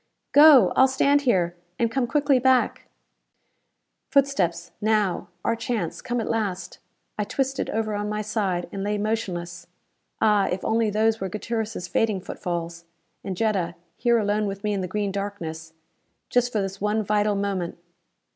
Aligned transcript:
Go! 0.31 0.73
I'll 0.75 0.87
stand 0.87 1.21
here, 1.29 1.55
and 1.77 1.91
come 1.91 2.07
quickly 2.07 2.39
back." 2.39 2.87
Footsteps. 4.09 4.71
Now! 4.81 5.27
Our 5.45 5.55
chance, 5.55 6.01
come 6.01 6.19
at 6.19 6.27
last! 6.27 6.79
I 7.19 7.23
twisted 7.23 7.69
over 7.69 7.93
on 7.93 8.09
my 8.09 8.23
side, 8.23 8.67
and 8.71 8.81
lay 8.83 8.97
motionless. 8.97 9.67
Ah, 10.19 10.47
if 10.47 10.65
only 10.65 10.89
those 10.89 11.21
were 11.21 11.29
Gutierrez' 11.29 11.87
fading 11.87 12.19
footfalls! 12.19 12.85
And 13.23 13.37
Jetta, 13.37 13.75
here 13.95 14.17
alone 14.17 14.47
with 14.47 14.63
me 14.63 14.73
in 14.73 14.81
the 14.81 14.87
green 14.87 15.11
darkness! 15.11 15.73
Just 16.31 16.51
for 16.51 16.63
this 16.63 16.81
one 16.81 17.03
vital 17.03 17.35
moment. 17.35 17.77